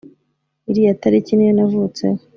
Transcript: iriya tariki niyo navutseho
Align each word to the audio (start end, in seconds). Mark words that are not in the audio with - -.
iriya 0.69 0.93
tariki 1.01 1.31
niyo 1.35 1.53
navutseho 1.55 2.21